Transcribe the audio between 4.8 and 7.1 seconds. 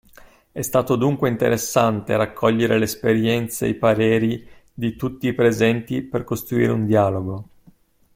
tutti i presenti per costruire un